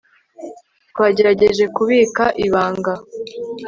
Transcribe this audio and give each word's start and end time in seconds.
twagerageje 0.91 1.63
kubika 1.75 2.23
ibanga 2.45 2.91